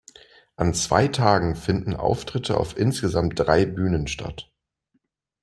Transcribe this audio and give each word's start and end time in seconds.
An 0.55 0.73
zwei 0.73 1.07
Tagen 1.09 1.55
finden 1.55 1.95
Auftritte 1.95 2.57
auf 2.57 2.75
insgesamt 2.75 3.37
drei 3.37 3.67
Bühnen 3.67 4.07
statt. 4.07 4.51